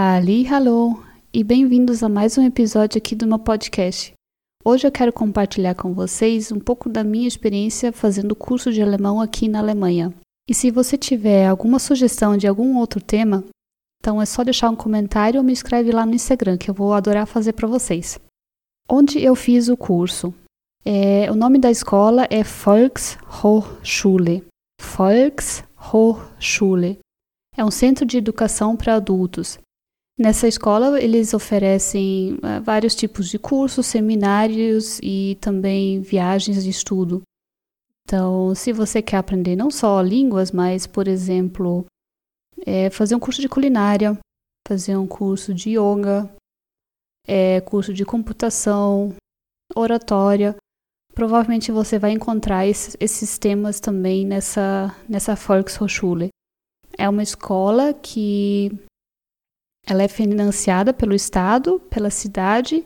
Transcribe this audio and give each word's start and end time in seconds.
Halli, 0.00 0.46
hallo 0.46 1.02
e 1.34 1.42
bem-vindos 1.42 2.04
a 2.04 2.08
mais 2.08 2.38
um 2.38 2.44
episódio 2.44 2.98
aqui 2.98 3.16
do 3.16 3.26
meu 3.26 3.40
podcast. 3.40 4.12
Hoje 4.64 4.86
eu 4.86 4.92
quero 4.92 5.12
compartilhar 5.12 5.74
com 5.74 5.92
vocês 5.92 6.52
um 6.52 6.60
pouco 6.60 6.88
da 6.88 7.02
minha 7.02 7.26
experiência 7.26 7.90
fazendo 7.90 8.36
curso 8.36 8.72
de 8.72 8.80
alemão 8.80 9.20
aqui 9.20 9.48
na 9.48 9.58
Alemanha. 9.58 10.14
E 10.48 10.54
se 10.54 10.70
você 10.70 10.96
tiver 10.96 11.48
alguma 11.48 11.80
sugestão 11.80 12.36
de 12.36 12.46
algum 12.46 12.76
outro 12.76 13.00
tema, 13.00 13.42
então 14.00 14.22
é 14.22 14.24
só 14.24 14.44
deixar 14.44 14.70
um 14.70 14.76
comentário 14.76 15.40
ou 15.40 15.44
me 15.44 15.52
escreve 15.52 15.90
lá 15.90 16.06
no 16.06 16.14
Instagram 16.14 16.56
que 16.56 16.70
eu 16.70 16.74
vou 16.74 16.94
adorar 16.94 17.26
fazer 17.26 17.54
para 17.54 17.66
vocês. 17.66 18.20
Onde 18.88 19.20
eu 19.20 19.34
fiz 19.34 19.68
o 19.68 19.76
curso? 19.76 20.32
É, 20.84 21.28
o 21.28 21.34
nome 21.34 21.58
da 21.58 21.72
escola 21.72 22.24
é 22.30 22.44
Volkshochschule. 22.44 24.44
Volkshochschule. 24.80 26.98
É 27.56 27.64
um 27.64 27.70
centro 27.72 28.06
de 28.06 28.16
educação 28.16 28.76
para 28.76 28.94
adultos. 28.94 29.58
Nessa 30.18 30.48
escola, 30.48 31.00
eles 31.00 31.32
oferecem 31.32 32.34
uh, 32.34 32.60
vários 32.64 32.96
tipos 32.96 33.28
de 33.28 33.38
cursos, 33.38 33.86
seminários 33.86 34.98
e 35.00 35.38
também 35.40 36.00
viagens 36.00 36.64
de 36.64 36.70
estudo. 36.70 37.22
Então, 38.02 38.52
se 38.52 38.72
você 38.72 39.00
quer 39.00 39.18
aprender 39.18 39.54
não 39.54 39.70
só 39.70 40.00
línguas, 40.00 40.50
mas, 40.50 40.88
por 40.88 41.06
exemplo, 41.06 41.84
é, 42.66 42.90
fazer 42.90 43.14
um 43.14 43.20
curso 43.20 43.40
de 43.40 43.48
culinária, 43.48 44.18
fazer 44.66 44.96
um 44.96 45.06
curso 45.06 45.54
de 45.54 45.78
yoga, 45.78 46.28
é, 47.24 47.60
curso 47.60 47.92
de 47.94 48.04
computação, 48.04 49.14
oratória, 49.76 50.56
provavelmente 51.14 51.70
você 51.70 51.98
vai 51.98 52.10
encontrar 52.10 52.66
esses, 52.66 52.96
esses 52.98 53.38
temas 53.38 53.78
também 53.78 54.26
nessa, 54.26 54.96
nessa 55.08 55.36
Volkshochschule. 55.36 56.30
É 56.96 57.08
uma 57.08 57.22
escola 57.22 57.94
que 57.94 58.72
ela 59.88 60.02
é 60.02 60.08
financiada 60.08 60.92
pelo 60.92 61.14
Estado, 61.14 61.80
pela 61.88 62.10
cidade 62.10 62.84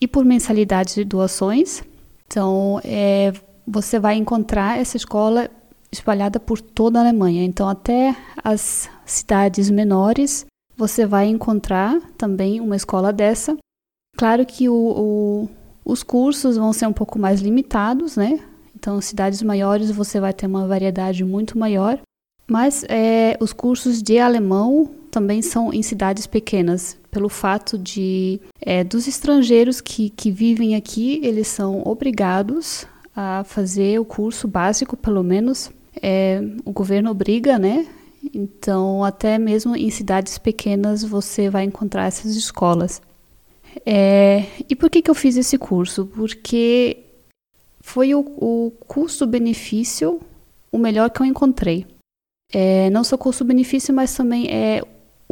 e 0.00 0.08
por 0.08 0.24
mensalidades 0.24 0.96
de 0.96 1.04
doações. 1.04 1.82
Então, 2.26 2.80
é, 2.82 3.32
você 3.64 4.00
vai 4.00 4.16
encontrar 4.16 4.76
essa 4.76 4.96
escola 4.96 5.48
espalhada 5.92 6.40
por 6.40 6.60
toda 6.60 6.98
a 6.98 7.02
Alemanha. 7.02 7.44
Então, 7.44 7.68
até 7.68 8.16
as 8.42 8.90
cidades 9.06 9.70
menores, 9.70 10.44
você 10.76 11.06
vai 11.06 11.26
encontrar 11.26 12.00
também 12.18 12.60
uma 12.60 12.74
escola 12.74 13.12
dessa. 13.12 13.56
Claro 14.16 14.44
que 14.44 14.68
o, 14.68 14.74
o, 14.74 15.48
os 15.84 16.02
cursos 16.02 16.56
vão 16.56 16.72
ser 16.72 16.86
um 16.86 16.92
pouco 16.92 17.20
mais 17.20 17.40
limitados, 17.40 18.16
né? 18.16 18.40
Então, 18.74 19.00
cidades 19.00 19.42
maiores 19.42 19.92
você 19.92 20.18
vai 20.18 20.32
ter 20.32 20.46
uma 20.46 20.66
variedade 20.66 21.24
muito 21.24 21.56
maior. 21.56 22.00
Mas 22.50 22.84
é, 22.88 23.36
os 23.38 23.52
cursos 23.52 24.02
de 24.02 24.18
alemão 24.18 24.90
também 25.12 25.42
são 25.42 25.72
em 25.72 25.82
cidades 25.82 26.26
pequenas, 26.26 26.96
pelo 27.10 27.28
fato 27.28 27.76
de 27.76 28.40
é, 28.58 28.82
dos 28.82 29.06
estrangeiros 29.06 29.78
que, 29.78 30.08
que 30.08 30.30
vivem 30.30 30.74
aqui, 30.74 31.20
eles 31.22 31.48
são 31.48 31.82
obrigados 31.84 32.86
a 33.14 33.44
fazer 33.44 34.00
o 34.00 34.06
curso 34.06 34.48
básico, 34.48 34.96
pelo 34.96 35.22
menos. 35.22 35.70
É, 36.02 36.40
o 36.64 36.72
governo 36.72 37.10
obriga, 37.10 37.58
né? 37.58 37.86
Então, 38.32 39.04
até 39.04 39.38
mesmo 39.38 39.76
em 39.76 39.90
cidades 39.90 40.38
pequenas 40.38 41.04
você 41.04 41.50
vai 41.50 41.64
encontrar 41.64 42.06
essas 42.06 42.34
escolas. 42.34 43.02
É, 43.84 44.46
e 44.66 44.74
por 44.74 44.88
que, 44.88 45.02
que 45.02 45.10
eu 45.10 45.14
fiz 45.14 45.36
esse 45.36 45.58
curso? 45.58 46.06
Porque 46.06 47.04
foi 47.82 48.14
o, 48.14 48.20
o 48.20 48.72
custo-benefício 48.86 50.20
o 50.70 50.78
melhor 50.78 51.10
que 51.10 51.20
eu 51.20 51.26
encontrei. 51.26 51.86
É, 52.50 52.88
não 52.90 53.04
só 53.04 53.18
custo-benefício, 53.18 53.92
mas 53.94 54.14
também 54.14 54.46
é 54.50 54.82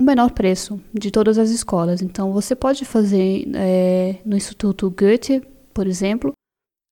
o 0.01 0.03
menor 0.03 0.31
preço 0.31 0.81
de 0.95 1.11
todas 1.11 1.37
as 1.37 1.51
escolas. 1.51 2.01
Então, 2.01 2.33
você 2.33 2.57
pode 2.57 2.87
fazer 2.87 3.47
é, 3.55 4.17
no 4.25 4.35
Instituto 4.35 4.91
Goethe, 4.91 5.43
por 5.75 5.87
exemplo, 5.87 6.33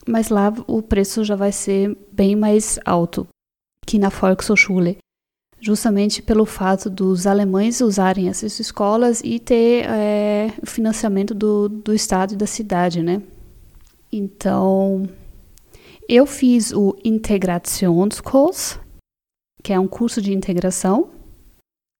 mas 0.07 0.29
lá 0.29 0.53
o 0.67 0.83
preço 0.83 1.25
já 1.25 1.35
vai 1.35 1.51
ser 1.51 1.97
bem 2.13 2.37
mais 2.37 2.79
alto 2.85 3.27
que 3.87 3.99
na 3.99 4.11
Volkshochschule, 4.11 4.99
justamente 5.59 6.21
pelo 6.21 6.45
fato 6.45 6.91
dos 6.91 7.27
alemães 7.27 7.81
usarem 7.81 8.29
essas 8.29 8.61
escolas 8.61 9.23
e 9.25 9.41
ter 9.41 9.87
é, 9.89 10.53
financiamento 10.65 11.33
do, 11.35 11.67
do 11.67 11.95
estado 11.95 12.35
e 12.35 12.37
da 12.37 12.47
cidade, 12.47 13.03
né? 13.03 13.23
Então, 14.13 15.09
eu 16.07 16.27
fiz 16.27 16.73
o 16.73 16.95
Integrationskurs, 17.03 18.79
que 19.63 19.73
é 19.73 19.81
um 19.81 19.89
curso 19.89 20.21
de 20.21 20.35
integração, 20.35 21.09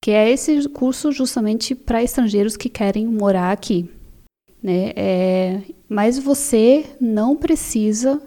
que 0.01 0.11
é 0.11 0.29
esse 0.29 0.67
curso 0.69 1.11
justamente 1.11 1.75
para 1.75 2.03
estrangeiros 2.03 2.55
que 2.55 2.69
querem 2.69 3.05
morar 3.05 3.51
aqui. 3.51 3.89
Né? 4.61 4.93
É, 4.95 5.61
mas 5.87 6.17
você 6.17 6.85
não 6.99 7.35
precisa 7.35 8.21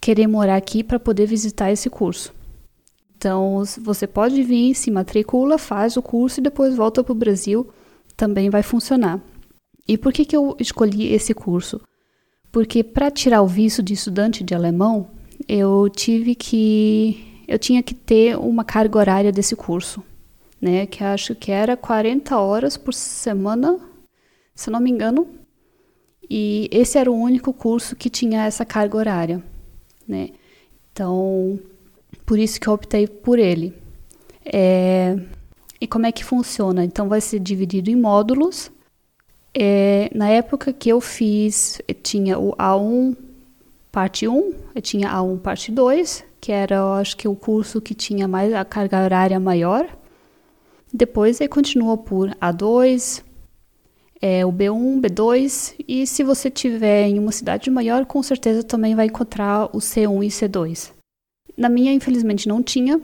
querer 0.00 0.26
morar 0.26 0.56
aqui 0.56 0.82
para 0.82 0.98
poder 0.98 1.26
visitar 1.26 1.70
esse 1.70 1.90
curso. 1.90 2.32
Então, 3.16 3.62
você 3.82 4.06
pode 4.06 4.42
vir, 4.42 4.74
se 4.74 4.90
matricula, 4.90 5.58
faz 5.58 5.96
o 5.96 6.02
curso 6.02 6.40
e 6.40 6.42
depois 6.42 6.74
volta 6.74 7.04
para 7.04 7.12
o 7.12 7.14
Brasil, 7.14 7.68
também 8.16 8.48
vai 8.48 8.62
funcionar. 8.62 9.20
E 9.86 9.98
por 9.98 10.12
que, 10.12 10.24
que 10.24 10.36
eu 10.36 10.56
escolhi 10.58 11.12
esse 11.12 11.34
curso? 11.34 11.80
Porque 12.50 12.82
para 12.82 13.10
tirar 13.10 13.42
o 13.42 13.46
visto 13.46 13.82
de 13.82 13.92
estudante 13.92 14.42
de 14.42 14.54
alemão, 14.54 15.08
eu 15.46 15.88
tive 15.90 16.34
que 16.34 17.42
eu 17.46 17.58
tinha 17.58 17.82
que 17.82 17.94
ter 17.94 18.38
uma 18.38 18.64
carga 18.64 18.98
horária 18.98 19.32
desse 19.32 19.56
curso, 19.56 20.02
né? 20.60 20.86
Que 20.86 21.02
acho 21.02 21.34
que 21.34 21.50
era 21.50 21.76
40 21.76 22.38
horas 22.38 22.76
por 22.76 22.92
semana, 22.92 23.78
se 24.54 24.70
não 24.70 24.80
me 24.80 24.90
engano. 24.90 25.26
E 26.28 26.68
esse 26.70 26.98
era 26.98 27.10
o 27.10 27.16
único 27.16 27.52
curso 27.52 27.96
que 27.96 28.08
tinha 28.08 28.44
essa 28.44 28.64
carga 28.64 28.96
horária, 28.96 29.42
né? 30.06 30.30
Então, 30.92 31.58
por 32.24 32.38
isso 32.38 32.60
que 32.60 32.68
eu 32.68 32.72
optei 32.72 33.06
por 33.06 33.38
ele. 33.38 33.74
É, 34.44 35.16
e 35.80 35.86
como 35.86 36.06
é 36.06 36.12
que 36.12 36.24
funciona? 36.24 36.84
Então, 36.84 37.08
vai 37.08 37.20
ser 37.20 37.40
dividido 37.40 37.90
em 37.90 37.96
módulos. 37.96 38.70
É, 39.52 40.08
na 40.14 40.28
época 40.28 40.72
que 40.72 40.88
eu 40.88 41.00
fiz, 41.00 41.80
eu 41.88 41.94
tinha 41.94 42.38
o 42.38 42.54
A1 42.56 43.16
parte 43.90 44.28
1, 44.28 44.54
eu 44.74 44.82
tinha 44.82 45.10
A1 45.10 45.40
parte 45.40 45.72
2, 45.72 46.24
que 46.40 46.52
era, 46.52 46.94
acho 46.94 47.16
que 47.16 47.26
o 47.26 47.34
curso 47.34 47.80
que 47.80 47.94
tinha 47.94 48.28
mais 48.28 48.52
a 48.54 48.64
carga 48.64 49.02
horária 49.02 49.40
maior. 49.40 49.88
Depois 50.92 51.40
ele 51.40 51.48
continua 51.48 51.96
por 51.96 52.30
A2, 52.36 53.22
é, 54.20 54.44
o 54.44 54.52
B1, 54.52 55.00
B2, 55.00 55.74
e 55.88 56.06
se 56.06 56.22
você 56.22 56.50
tiver 56.50 57.06
em 57.06 57.18
uma 57.18 57.32
cidade 57.32 57.70
maior, 57.70 58.04
com 58.04 58.22
certeza 58.22 58.62
também 58.62 58.94
vai 58.94 59.06
encontrar 59.06 59.66
o 59.66 59.78
C1 59.78 60.24
e 60.24 60.28
C2. 60.28 60.92
Na 61.56 61.68
minha, 61.68 61.92
infelizmente, 61.92 62.48
não 62.48 62.62
tinha. 62.62 63.00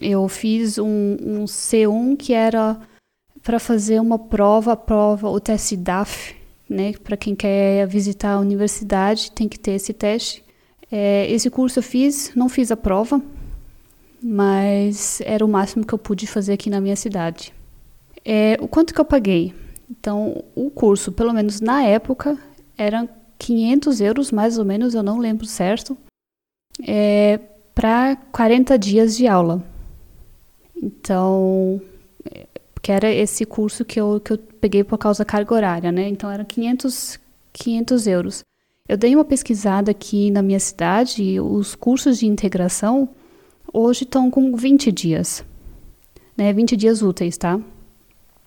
Eu 0.00 0.28
fiz 0.28 0.78
um, 0.78 1.16
um 1.20 1.44
C1 1.44 2.16
que 2.16 2.32
era 2.32 2.80
para 3.42 3.58
fazer 3.58 4.00
uma 4.00 4.18
prova, 4.18 4.72
a 4.72 4.76
prova, 4.76 5.28
o 5.28 5.38
teste 5.38 5.76
DAF, 5.76 6.34
né? 6.68 6.94
Para 6.94 7.16
quem 7.16 7.34
quer 7.34 7.86
visitar 7.86 8.32
a 8.32 8.40
universidade, 8.40 9.30
tem 9.30 9.48
que 9.48 9.58
ter 9.58 9.72
esse 9.72 9.92
teste. 9.92 10.42
É, 10.90 11.30
esse 11.30 11.50
curso 11.50 11.78
eu 11.78 11.82
fiz, 11.82 12.32
não 12.34 12.48
fiz 12.48 12.70
a 12.70 12.76
prova, 12.76 13.20
mas 14.26 15.20
era 15.20 15.44
o 15.44 15.48
máximo 15.48 15.84
que 15.84 15.92
eu 15.92 15.98
pude 15.98 16.26
fazer 16.26 16.54
aqui 16.54 16.70
na 16.70 16.80
minha 16.80 16.96
cidade. 16.96 17.52
É, 18.24 18.56
o 18.58 18.66
quanto 18.66 18.94
que 18.94 19.00
eu 19.00 19.04
paguei? 19.04 19.54
Então, 19.90 20.42
o 20.54 20.70
curso, 20.70 21.12
pelo 21.12 21.30
menos 21.34 21.60
na 21.60 21.82
época, 21.84 22.38
era 22.78 23.06
500 23.38 24.00
euros, 24.00 24.32
mais 24.32 24.56
ou 24.56 24.64
menos, 24.64 24.94
eu 24.94 25.02
não 25.02 25.18
lembro 25.18 25.44
certo, 25.44 25.94
é, 26.82 27.38
para 27.74 28.16
40 28.32 28.78
dias 28.78 29.14
de 29.14 29.26
aula. 29.26 29.62
Então, 30.74 31.78
que 32.80 32.90
era 32.90 33.10
esse 33.12 33.44
curso 33.44 33.84
que 33.84 34.00
eu, 34.00 34.18
que 34.24 34.32
eu 34.32 34.38
peguei 34.38 34.82
por 34.82 34.96
causa 34.96 35.18
da 35.18 35.26
carga 35.26 35.54
horária, 35.54 35.92
né? 35.92 36.08
Então, 36.08 36.30
era 36.30 36.46
500, 36.46 37.20
500 37.52 38.06
euros. 38.06 38.42
Eu 38.88 38.96
dei 38.96 39.14
uma 39.14 39.24
pesquisada 39.24 39.90
aqui 39.90 40.30
na 40.30 40.40
minha 40.40 40.60
cidade 40.60 41.38
os 41.38 41.74
cursos 41.74 42.18
de 42.18 42.26
integração 42.26 43.06
hoje 43.74 44.04
estão 44.04 44.30
com 44.30 44.56
20 44.56 44.92
dias, 44.92 45.44
né? 46.36 46.52
20 46.52 46.76
dias 46.76 47.02
úteis, 47.02 47.36
tá? 47.36 47.60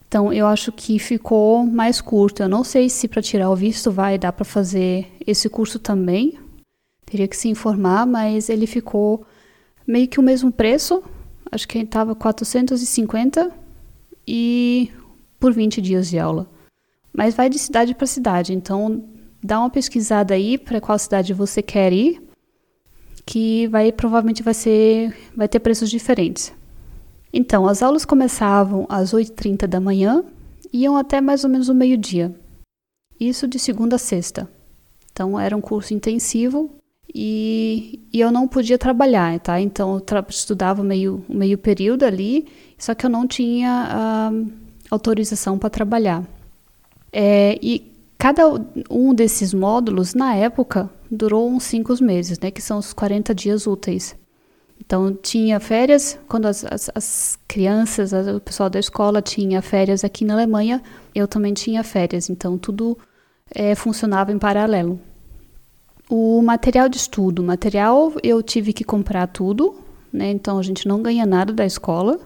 Então 0.07 0.31
eu 0.31 0.47
acho 0.47 0.71
que 0.71 0.97
ficou 0.97 1.65
mais 1.65 1.99
curto. 1.99 2.41
Eu 2.41 2.47
não 2.47 2.63
sei 2.63 2.89
se 2.89 3.07
para 3.07 3.21
tirar 3.21 3.49
o 3.49 3.55
visto 3.55 3.91
vai 3.91 4.17
dar 4.17 4.31
para 4.31 4.45
fazer 4.45 5.11
esse 5.25 5.49
curso 5.49 5.77
também. 5.77 6.39
Teria 7.05 7.27
que 7.27 7.35
se 7.35 7.49
informar, 7.49 8.07
mas 8.07 8.49
ele 8.49 8.65
ficou 8.65 9.25
meio 9.85 10.07
que 10.07 10.19
o 10.19 10.23
mesmo 10.23 10.51
preço. 10.51 11.03
Acho 11.51 11.67
que 11.67 11.79
estava 11.79 12.15
450 12.15 13.51
e 14.25 14.91
por 15.39 15.53
20 15.53 15.81
dias 15.81 16.09
de 16.09 16.17
aula. 16.17 16.49
Mas 17.13 17.35
vai 17.35 17.49
de 17.49 17.59
cidade 17.59 17.93
para 17.93 18.07
cidade, 18.07 18.53
então 18.53 19.03
dá 19.43 19.59
uma 19.59 19.69
pesquisada 19.69 20.33
aí 20.33 20.57
para 20.57 20.81
qual 20.81 20.99
cidade 20.99 21.33
você 21.33 21.61
quer 21.61 21.91
ir, 21.91 22.21
que 23.27 23.67
vai 23.67 23.91
provavelmente 23.91 24.41
vai 24.41 24.53
ser 24.53 25.13
vai 25.35 25.49
ter 25.49 25.59
preços 25.59 25.89
diferentes. 25.89 26.53
Então, 27.31 27.67
as 27.67 27.83
aulas 27.83 28.05
começavam 28.05 28.85
às 28.89 29.13
8h30 29.13 29.67
da 29.67 29.81
manhã 29.81 30.23
iam 30.71 30.95
até 30.95 31.19
mais 31.19 31.43
ou 31.43 31.49
menos 31.49 31.67
o 31.67 31.75
meio-dia. 31.75 32.33
Isso 33.19 33.47
de 33.47 33.59
segunda 33.59 33.97
a 33.97 33.99
sexta. 33.99 34.49
Então 35.11 35.37
era 35.37 35.55
um 35.57 35.61
curso 35.61 35.93
intensivo 35.93 36.71
e, 37.13 37.99
e 38.13 38.19
eu 38.19 38.31
não 38.31 38.47
podia 38.47 38.77
trabalhar, 38.77 39.39
tá? 39.39 39.59
Então 39.59 39.95
eu 39.95 40.01
tra 40.01 40.25
estudava 40.29 40.83
meio, 40.83 41.25
meio 41.27 41.57
período 41.57 42.03
ali, 42.03 42.47
só 42.77 42.93
que 42.93 43.05
eu 43.05 43.09
não 43.09 43.27
tinha 43.27 44.31
uh, 44.31 44.51
autorização 44.89 45.57
para 45.57 45.69
trabalhar. 45.69 46.23
É, 47.11 47.57
e 47.61 47.91
cada 48.17 48.43
um 48.89 49.13
desses 49.13 49.53
módulos, 49.53 50.13
na 50.13 50.35
época, 50.35 50.89
durou 51.09 51.49
uns 51.49 51.63
cinco 51.63 51.93
meses, 52.03 52.39
né? 52.39 52.51
Que 52.51 52.61
são 52.61 52.77
os 52.77 52.93
40 52.93 53.33
dias 53.33 53.67
úteis. 53.67 54.15
Então, 54.79 55.13
tinha 55.13 55.59
férias, 55.59 56.19
quando 56.27 56.45
as, 56.45 56.63
as, 56.63 56.89
as 56.93 57.39
crianças, 57.47 58.13
o 58.13 58.39
pessoal 58.39 58.69
da 58.69 58.79
escola 58.79 59.21
tinha 59.21 59.61
férias 59.61 60.03
aqui 60.03 60.23
na 60.23 60.33
Alemanha, 60.33 60.81
eu 61.13 61.27
também 61.27 61.53
tinha 61.53 61.83
férias. 61.83 62.29
Então, 62.29 62.57
tudo 62.57 62.97
é, 63.53 63.75
funcionava 63.75 64.31
em 64.31 64.39
paralelo. 64.39 64.99
O 66.09 66.41
material 66.41 66.87
de 66.87 66.97
estudo, 66.97 67.43
material 67.43 68.13
eu 68.23 68.41
tive 68.41 68.71
que 68.71 68.83
comprar 68.83 69.27
tudo, 69.27 69.75
né? 70.13 70.29
Então, 70.31 70.57
a 70.57 70.63
gente 70.63 70.87
não 70.87 71.01
ganha 71.01 71.25
nada 71.25 71.51
da 71.51 71.65
escola, 71.65 72.19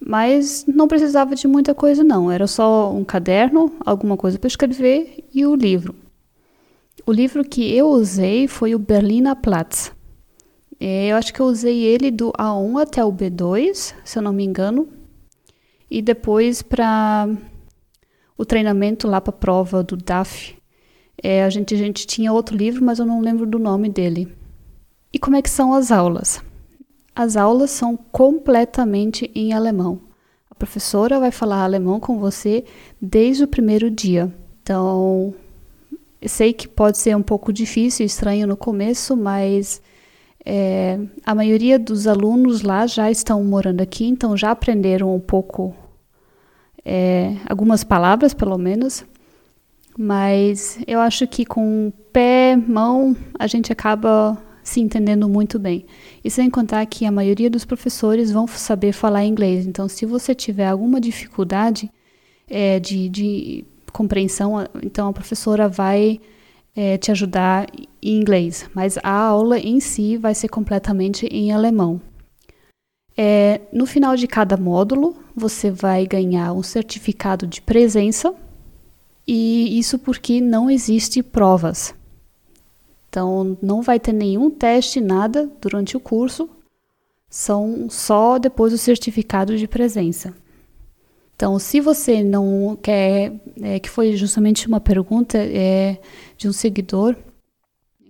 mas 0.00 0.64
não 0.66 0.88
precisava 0.88 1.34
de 1.34 1.46
muita 1.46 1.74
coisa, 1.74 2.02
não. 2.02 2.30
Era 2.30 2.46
só 2.46 2.92
um 2.92 3.04
caderno, 3.04 3.72
alguma 3.84 4.16
coisa 4.16 4.38
para 4.38 4.48
escrever 4.48 5.24
e 5.32 5.46
o 5.46 5.54
livro. 5.54 5.94
O 7.08 7.12
livro 7.12 7.42
que 7.42 7.74
eu 7.74 7.88
usei 7.88 8.46
foi 8.46 8.74
o 8.74 8.78
Berliner 8.78 9.34
Platz. 9.34 9.90
É, 10.78 11.06
eu 11.06 11.16
acho 11.16 11.32
que 11.32 11.40
eu 11.40 11.46
usei 11.46 11.82
ele 11.82 12.10
do 12.10 12.30
A1 12.32 12.82
até 12.82 13.02
o 13.02 13.10
B2, 13.10 13.94
se 14.04 14.18
eu 14.18 14.22
não 14.22 14.30
me 14.30 14.44
engano. 14.44 14.86
E 15.90 16.02
depois 16.02 16.60
para 16.60 17.26
o 18.36 18.44
treinamento 18.44 19.08
lá 19.08 19.22
para 19.22 19.30
a 19.30 19.38
prova 19.38 19.82
do 19.82 19.96
DAF, 19.96 20.54
é, 21.22 21.44
a, 21.44 21.48
gente, 21.48 21.74
a 21.74 21.78
gente 21.78 22.06
tinha 22.06 22.30
outro 22.30 22.54
livro, 22.54 22.84
mas 22.84 22.98
eu 22.98 23.06
não 23.06 23.22
lembro 23.22 23.46
do 23.46 23.58
nome 23.58 23.88
dele. 23.88 24.30
E 25.10 25.18
como 25.18 25.36
é 25.36 25.40
que 25.40 25.48
são 25.48 25.72
as 25.72 25.90
aulas? 25.90 26.42
As 27.16 27.38
aulas 27.38 27.70
são 27.70 27.96
completamente 27.96 29.30
em 29.34 29.54
alemão. 29.54 29.98
A 30.50 30.54
professora 30.54 31.18
vai 31.18 31.30
falar 31.30 31.64
alemão 31.64 31.98
com 31.98 32.18
você 32.18 32.66
desde 33.00 33.44
o 33.44 33.48
primeiro 33.48 33.90
dia. 33.90 34.30
Então, 34.60 35.34
sei 36.26 36.52
que 36.52 36.66
pode 36.66 36.98
ser 36.98 37.16
um 37.16 37.22
pouco 37.22 37.52
difícil, 37.52 38.04
estranho 38.04 38.46
no 38.46 38.56
começo, 38.56 39.16
mas 39.16 39.80
é, 40.44 40.98
a 41.24 41.34
maioria 41.34 41.78
dos 41.78 42.06
alunos 42.06 42.62
lá 42.62 42.86
já 42.86 43.10
estão 43.10 43.44
morando 43.44 43.80
aqui, 43.80 44.06
então 44.06 44.36
já 44.36 44.50
aprenderam 44.50 45.14
um 45.14 45.20
pouco, 45.20 45.74
é, 46.84 47.36
algumas 47.48 47.84
palavras 47.84 48.32
pelo 48.34 48.56
menos, 48.56 49.04
mas 49.96 50.78
eu 50.86 51.00
acho 51.00 51.26
que 51.26 51.44
com 51.44 51.92
pé, 52.12 52.56
mão, 52.56 53.16
a 53.38 53.46
gente 53.46 53.72
acaba 53.72 54.38
se 54.62 54.80
entendendo 54.80 55.28
muito 55.28 55.58
bem. 55.58 55.86
E 56.22 56.30
sem 56.30 56.50
contar 56.50 56.84
que 56.86 57.06
a 57.06 57.12
maioria 57.12 57.50
dos 57.50 57.64
professores 57.64 58.30
vão 58.30 58.46
saber 58.46 58.92
falar 58.92 59.24
inglês, 59.24 59.66
então 59.66 59.88
se 59.88 60.06
você 60.06 60.34
tiver 60.34 60.68
alguma 60.68 61.00
dificuldade 61.00 61.90
é, 62.48 62.80
de, 62.80 63.08
de 63.08 63.64
compreensão, 63.98 64.64
então 64.80 65.08
a 65.08 65.12
professora 65.12 65.68
vai 65.68 66.20
é, 66.76 66.96
te 66.96 67.10
ajudar 67.10 67.66
em 68.00 68.20
inglês, 68.20 68.70
mas 68.72 68.96
a 69.02 69.10
aula 69.10 69.58
em 69.58 69.80
si 69.80 70.16
vai 70.16 70.36
ser 70.36 70.48
completamente 70.48 71.26
em 71.26 71.50
alemão. 71.50 72.00
É, 73.16 73.60
no 73.72 73.84
final 73.84 74.14
de 74.14 74.28
cada 74.28 74.56
módulo, 74.56 75.16
você 75.34 75.68
vai 75.68 76.06
ganhar 76.06 76.52
um 76.52 76.62
certificado 76.62 77.44
de 77.44 77.60
presença, 77.60 78.32
e 79.26 79.76
isso 79.76 79.98
porque 79.98 80.40
não 80.40 80.70
existe 80.70 81.20
provas. 81.20 81.92
Então, 83.08 83.58
não 83.60 83.82
vai 83.82 83.98
ter 83.98 84.12
nenhum 84.12 84.48
teste, 84.48 85.00
nada 85.00 85.50
durante 85.60 85.96
o 85.96 86.00
curso, 86.00 86.48
são 87.28 87.90
só 87.90 88.38
depois 88.38 88.72
o 88.72 88.78
certificado 88.78 89.56
de 89.56 89.66
presença. 89.66 90.32
Então, 91.38 91.56
se 91.56 91.80
você 91.80 92.24
não 92.24 92.76
quer, 92.82 93.32
é, 93.62 93.78
que 93.78 93.88
foi 93.88 94.16
justamente 94.16 94.66
uma 94.66 94.80
pergunta 94.80 95.38
é, 95.38 96.00
de 96.36 96.48
um 96.48 96.52
seguidor, 96.52 97.14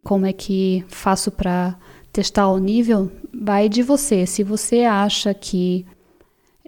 como 0.02 0.24
é 0.24 0.32
que 0.32 0.82
faço 0.88 1.30
para 1.30 1.78
testar 2.10 2.48
o 2.48 2.56
nível, 2.56 3.12
vai 3.30 3.68
de 3.68 3.82
você. 3.82 4.24
Se 4.24 4.42
você 4.42 4.84
acha 4.84 5.34
que 5.34 5.84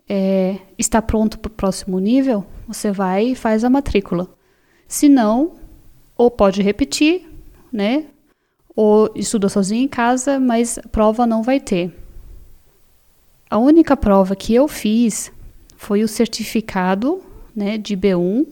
é, 0.07 0.59
está 0.77 1.01
pronto 1.01 1.39
para 1.39 1.49
o 1.49 1.55
próximo 1.55 1.99
nível, 1.99 2.45
você 2.69 2.93
vai 2.93 3.29
e 3.29 3.35
faz 3.35 3.65
a 3.65 3.71
matrícula. 3.71 4.29
Se 4.87 5.09
não, 5.09 5.53
ou 6.15 6.31
pode 6.31 6.61
repetir, 6.61 7.27
né? 7.73 8.05
Ou 8.77 9.11
estuda 9.15 9.49
sozinho 9.49 9.83
em 9.83 9.89
casa, 9.89 10.39
mas 10.39 10.79
prova 10.93 11.27
não 11.27 11.43
vai 11.43 11.59
ter. 11.59 11.91
A 13.49 13.57
única 13.57 13.97
prova 13.97 14.37
que 14.37 14.55
eu 14.55 14.69
fiz 14.69 15.33
foi 15.81 16.05
o 16.05 16.09
certificado 16.09 17.23
né, 17.57 17.79
de 17.79 17.97
B1, 17.97 18.47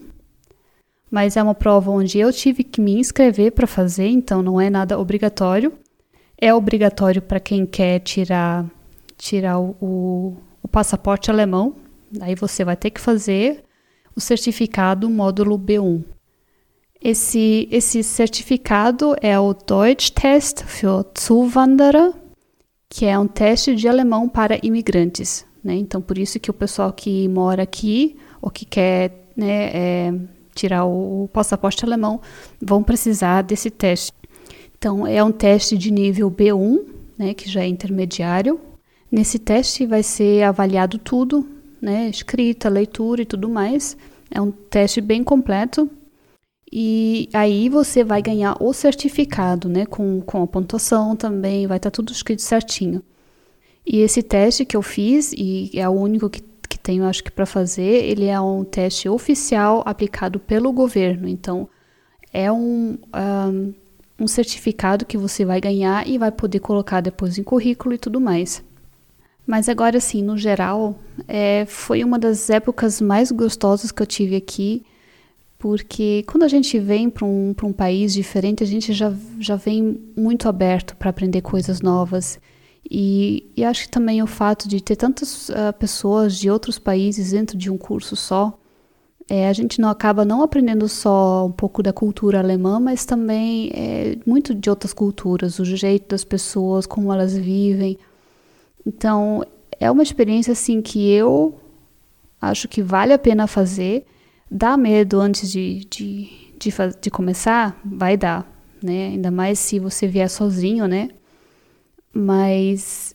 mas 1.11 1.37
é 1.37 1.43
uma 1.43 1.55
prova 1.55 1.91
onde 1.91 2.19
eu 2.19 2.33
tive 2.33 2.65
que 2.65 2.81
me 2.81 2.99
inscrever 2.99 3.53
para 3.53 3.67
fazer, 3.67 4.09
então 4.09 4.43
não 4.43 4.59
é 4.59 4.71
nada 4.71 4.99
obrigatório. 4.99 5.75
É 6.41 6.55
obrigatório 6.55 7.21
para 7.21 7.39
quem 7.39 7.67
quer 7.67 8.01
tirar, 8.01 8.65
tirar 9.19 9.59
o, 9.59 9.77
o, 9.79 10.37
o 10.63 10.69
passaporte 10.69 11.31
alemão, 11.31 11.77
aí 12.19 12.35
você 12.35 12.65
vai 12.65 12.77
ter 12.77 12.91
que 12.91 13.01
fazer 13.01 13.63
o 14.17 14.21
certificado 14.23 15.09
módulo 15.11 15.59
B1. 15.59 16.03
Esse, 16.99 17.69
esse 17.71 18.03
certificado 18.03 19.15
é 19.21 19.39
o 19.39 19.53
Deutsch 19.53 20.09
Test 20.13 20.65
für 20.65 21.05
Zuwanderer, 21.17 22.11
que 22.89 23.05
é 23.05 23.19
um 23.19 23.29
teste 23.29 23.75
de 23.75 23.87
alemão 23.87 24.31
para 24.31 24.59
imigrantes. 24.63 25.47
Né? 25.63 25.77
Então, 25.77 26.01
por 26.01 26.19
isso 26.19 26.39
que 26.39 26.51
o 26.51 26.55
pessoal 26.55 26.93
que 26.93 27.29
mora 27.29 27.63
aqui 27.63 28.17
ou 28.41 28.51
que 28.51 28.65
quer 28.65 29.29
né, 29.37 29.71
é, 29.73 30.15
tirar 30.55 30.85
o 30.85 31.29
passaporte 31.33 31.85
alemão 31.85 32.21
vão 32.61 32.83
precisar 32.83 33.43
desse 33.43 33.71
teste. 33.71 34.13
Então, 34.79 35.07
é 35.07 35.23
um 35.23 35.33
teste 35.33 35.77
de 35.77 35.91
nível 35.91 36.31
B1, 36.31 36.85
né, 37.17 37.35
que 37.35 37.51
já 37.51 37.63
é 37.63 37.67
intermediário. 37.67 38.61
Nesse 39.11 39.39
teste 39.39 39.87
vai 39.87 40.03
ser 40.03 40.45
avaliado 40.45 40.99
tudo, 40.99 41.49
né, 41.81 42.09
escrita, 42.09 42.69
leitura 42.69 43.23
e 43.23 43.27
tudo 43.27 43.49
mais. 43.49 43.97
É 44.31 44.41
um 44.41 44.51
teste 44.51 45.01
bem 45.01 45.25
completo. 45.25 45.91
E 46.71 47.29
aí 47.33 47.69
você 47.69 48.05
vai 48.05 48.21
ganhar 48.21 48.57
o 48.61 48.73
certificado, 48.73 49.69
né, 49.69 49.87
com, 49.87 50.21
com 50.21 50.43
a 50.43 50.47
pontuação 50.47 51.17
também, 51.17 51.67
vai 51.67 51.79
estar 51.79 51.91
tá 51.91 51.95
tudo 51.95 52.13
escrito 52.13 52.43
certinho. 52.43 53.03
E 53.91 54.01
esse 54.01 54.23
teste 54.23 54.67
que 54.67 54.77
eu 54.77 54.83
fiz, 54.83 55.33
e 55.33 55.71
é 55.73 55.89
o 55.89 55.93
único 55.93 56.29
que, 56.29 56.43
que 56.69 56.79
tenho, 56.79 57.05
acho 57.05 57.25
que, 57.25 57.31
para 57.31 57.47
fazer, 57.47 58.05
ele 58.05 58.27
é 58.27 58.39
um 58.39 58.63
teste 58.63 59.09
oficial 59.09 59.83
aplicado 59.87 60.39
pelo 60.39 60.71
governo. 60.71 61.27
Então, 61.27 61.67
é 62.31 62.53
um, 62.53 62.99
um, 63.15 63.75
um 64.21 64.29
certificado 64.29 65.07
que 65.07 65.17
você 65.17 65.43
vai 65.43 65.59
ganhar 65.59 66.07
e 66.07 66.19
vai 66.19 66.31
poder 66.31 66.61
colocar 66.61 67.01
depois 67.01 67.39
em 67.39 67.43
currículo 67.43 67.95
e 67.95 67.99
tudo 67.99 68.21
mais. 68.21 68.63
Mas 69.47 69.71
agora, 69.71 69.99
sim, 69.99 70.23
no 70.23 70.37
geral, 70.37 70.99
é, 71.27 71.65
foi 71.65 72.05
uma 72.05 72.19
das 72.19 72.51
épocas 72.51 73.01
mais 73.01 73.33
gostosas 73.33 73.91
que 73.91 74.03
eu 74.03 74.07
tive 74.07 74.37
aqui, 74.37 74.85
porque 75.59 76.25
quando 76.27 76.43
a 76.43 76.49
gente 76.49 76.79
vem 76.79 77.09
para 77.09 77.25
um, 77.25 77.55
um 77.63 77.73
país 77.73 78.13
diferente, 78.13 78.63
a 78.63 78.67
gente 78.67 78.93
já, 78.93 79.11
já 79.41 79.57
vem 79.57 79.99
muito 80.15 80.47
aberto 80.47 80.95
para 80.95 81.09
aprender 81.09 81.41
coisas 81.41 81.81
novas. 81.81 82.39
E, 82.91 83.51
e, 83.55 83.65
acho 83.65 83.83
que 83.83 83.91
também 83.91 84.23
o 84.23 84.27
fato 84.27 84.67
de 84.67 84.81
ter 84.81 84.97
tantas 84.97 85.51
uh, 85.51 85.73
pessoas 85.79 86.39
de 86.39 86.51
outros 86.51 86.79
países 86.79 87.33
dentro 87.33 87.57
de 87.57 87.71
um 87.71 87.77
curso 87.77 88.17
só, 88.17 88.59
é, 89.29 89.47
a 89.47 89.53
gente 89.53 89.79
não 89.79 89.91
acaba 89.91 90.25
não 90.25 90.43
aprendendo 90.43 90.89
só 90.89 91.47
um 91.47 91.53
pouco 91.53 91.83
da 91.83 91.93
cultura 91.93 92.39
alemã, 92.39 92.81
mas 92.81 93.05
também 93.05 93.71
é, 93.75 94.17
muito 94.27 94.55
de 94.55 94.71
outras 94.71 94.95
culturas, 94.95 95.59
o 95.59 95.65
jeito 95.67 96.09
das 96.09 96.25
pessoas, 96.25 96.87
como 96.87 97.13
elas 97.13 97.37
vivem. 97.37 97.99
Então, 98.87 99.45
é 99.79 99.91
uma 99.91 100.03
experiência 100.03 100.53
assim 100.53 100.81
que 100.81 101.11
eu 101.11 101.61
acho 102.41 102.69
que 102.69 102.81
vale 102.81 103.13
a 103.13 103.19
pena 103.19 103.47
fazer. 103.47 104.07
Dá 104.51 104.79
medo 104.79 105.21
antes 105.21 105.53
de, 105.53 105.85
de, 105.91 106.31
de, 106.59 106.73
de 106.99 107.11
começar? 107.11 107.79
Vai 107.85 108.17
dar, 108.17 108.51
né? 108.83 109.09
Ainda 109.09 109.31
mais 109.31 109.59
se 109.59 109.79
você 109.79 110.07
vier 110.07 110.31
sozinho, 110.31 110.87
né? 110.87 111.11
Mas 112.13 113.15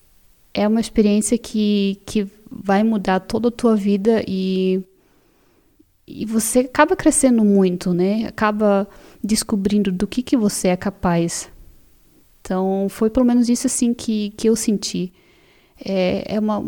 é 0.54 0.68
uma 0.68 0.80
experiência 0.80 1.38
que, 1.38 2.00
que 2.06 2.28
vai 2.50 2.84
mudar 2.84 3.20
toda 3.22 3.48
a 3.48 3.52
tua 3.52 3.76
vida 3.76 4.24
e, 4.28 4.82
e 6.08 6.26
você 6.26 6.60
acaba 6.60 6.96
crescendo 6.96 7.44
muito, 7.44 7.94
né? 7.94 8.26
Acaba 8.26 8.88
descobrindo 9.24 9.92
do 9.92 10.06
que, 10.06 10.22
que 10.22 10.38
você 10.38 10.70
é 10.70 10.78
capaz. 10.78 11.50
Então, 12.42 12.88
foi 12.90 13.10
pelo 13.10 13.26
menos 13.26 13.50
isso 13.50 13.68
assim 13.68 13.94
que, 13.94 14.32
que 14.38 14.50
eu 14.50 14.56
senti. 14.56 15.12
É, 15.84 16.36
é 16.36 16.40
uma, 16.40 16.64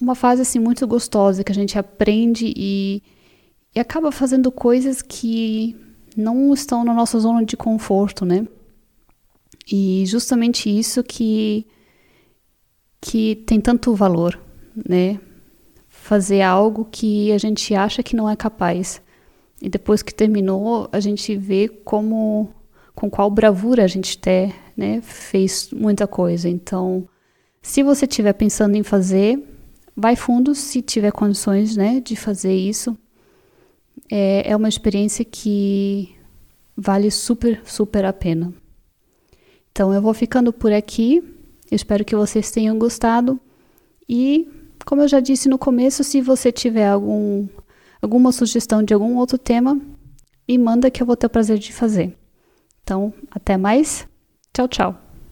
uma 0.00 0.14
fase 0.14 0.42
assim 0.42 0.58
muito 0.58 0.86
gostosa 0.86 1.44
que 1.44 1.52
a 1.52 1.54
gente 1.54 1.78
aprende 1.78 2.52
e, 2.56 3.02
e 3.74 3.80
acaba 3.80 4.10
fazendo 4.10 4.50
coisas 4.50 5.02
que 5.02 5.76
não 6.16 6.54
estão 6.54 6.84
na 6.84 6.94
nossa 6.94 7.18
zona 7.18 7.44
de 7.44 7.56
conforto, 7.56 8.24
né? 8.24 8.46
E 9.70 10.04
justamente 10.06 10.70
isso 10.70 11.02
que 11.02 11.66
que 13.00 13.36
tem 13.46 13.60
tanto 13.60 13.94
valor, 13.94 14.40
né? 14.88 15.20
Fazer 15.88 16.42
algo 16.42 16.84
que 16.90 17.30
a 17.32 17.38
gente 17.38 17.74
acha 17.74 18.02
que 18.02 18.16
não 18.16 18.28
é 18.28 18.34
capaz. 18.34 19.00
E 19.60 19.68
depois 19.68 20.02
que 20.02 20.14
terminou, 20.14 20.88
a 20.92 21.00
gente 21.00 21.36
vê 21.36 21.68
como 21.68 22.50
com 22.94 23.10
qual 23.10 23.30
bravura 23.30 23.84
a 23.84 23.86
gente 23.86 24.16
até, 24.18 24.54
né, 24.74 25.02
fez 25.02 25.70
muita 25.70 26.06
coisa. 26.06 26.48
Então, 26.48 27.06
se 27.60 27.82
você 27.82 28.06
estiver 28.06 28.32
pensando 28.32 28.74
em 28.74 28.82
fazer, 28.82 29.38
vai 29.94 30.16
fundo 30.16 30.54
se 30.54 30.80
tiver 30.80 31.12
condições, 31.12 31.76
né, 31.76 32.00
de 32.00 32.16
fazer 32.16 32.54
isso. 32.54 32.96
É, 34.10 34.50
é 34.50 34.56
uma 34.56 34.68
experiência 34.68 35.24
que 35.26 36.16
vale 36.74 37.10
super, 37.10 37.60
super 37.66 38.04
a 38.06 38.14
pena. 38.14 38.54
Então, 39.76 39.92
eu 39.92 40.00
vou 40.00 40.14
ficando 40.14 40.54
por 40.54 40.72
aqui. 40.72 41.22
Eu 41.70 41.76
espero 41.76 42.02
que 42.02 42.16
vocês 42.16 42.50
tenham 42.50 42.78
gostado. 42.78 43.38
E, 44.08 44.48
como 44.86 45.02
eu 45.02 45.08
já 45.08 45.20
disse 45.20 45.50
no 45.50 45.58
começo, 45.58 46.02
se 46.02 46.22
você 46.22 46.50
tiver 46.50 46.88
algum, 46.88 47.46
alguma 48.00 48.32
sugestão 48.32 48.82
de 48.82 48.94
algum 48.94 49.18
outro 49.18 49.36
tema, 49.36 49.78
me 50.48 50.56
manda 50.56 50.90
que 50.90 51.02
eu 51.02 51.06
vou 51.06 51.14
ter 51.14 51.26
o 51.26 51.30
prazer 51.30 51.58
de 51.58 51.74
fazer. 51.74 52.16
Então, 52.82 53.12
até 53.30 53.58
mais. 53.58 54.08
Tchau, 54.54 54.66
tchau. 54.66 55.05